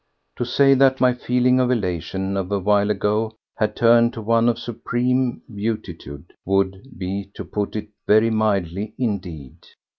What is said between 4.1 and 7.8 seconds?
to one of supreme beatitude would be to put